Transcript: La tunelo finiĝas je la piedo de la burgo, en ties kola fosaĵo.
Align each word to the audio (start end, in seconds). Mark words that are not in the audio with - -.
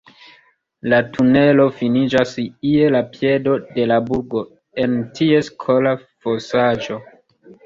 La 0.93 0.99
tunelo 1.17 1.67
finiĝas 1.81 2.31
je 2.69 2.87
la 2.95 3.01
piedo 3.17 3.53
de 3.77 3.85
la 3.93 3.99
burgo, 4.09 4.43
en 4.87 4.97
ties 5.21 5.53
kola 5.67 5.95
fosaĵo. 6.27 6.99